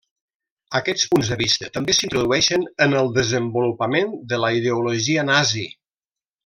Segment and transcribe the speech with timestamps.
[0.79, 5.69] Aquests punts de vista també s'introdueixen en el desenvolupament de la ideologia nazi.